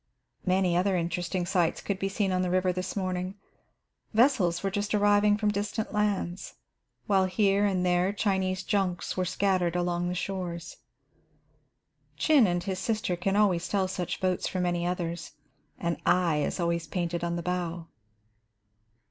[0.47, 3.35] Many other interesting sights could be seen on the river this morning.
[4.15, 6.55] Vessels were just arriving from distant lands,
[7.05, 10.77] while here and there Chinese junks were scattered along the shores.
[12.17, 15.33] Chin and his sister can always tell such boats from any others.
[15.77, 17.85] An eye is always painted on the bow.